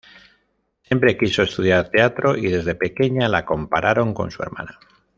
[0.81, 4.79] Siempre quiso estudiar teatro, y desde pequeña la compararon con su hermana.